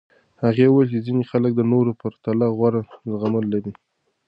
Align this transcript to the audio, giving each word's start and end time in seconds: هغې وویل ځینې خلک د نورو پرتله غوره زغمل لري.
هغې 0.43 0.65
وویل 0.69 1.03
ځینې 1.07 1.23
خلک 1.31 1.51
د 1.55 1.61
نورو 1.71 1.91
پرتله 2.01 2.45
غوره 2.57 2.81
زغمل 3.09 3.45
لري. 3.53 3.73